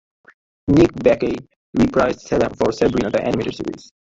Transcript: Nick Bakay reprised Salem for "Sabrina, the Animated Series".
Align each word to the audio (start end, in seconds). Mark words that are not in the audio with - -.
Nick 0.67 0.93
Bakay 1.05 1.37
reprised 1.77 2.21
Salem 2.21 2.51
for 2.55 2.71
"Sabrina, 2.71 3.11
the 3.11 3.23
Animated 3.23 3.53
Series". 3.53 3.91